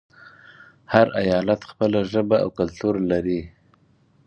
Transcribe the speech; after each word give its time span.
هر 0.93 1.07
ایالت 1.21 1.61
خپله 1.69 1.99
ژبه 2.11 2.37
او 2.43 2.49
کلتور 2.59 2.95
لري. 3.11 3.41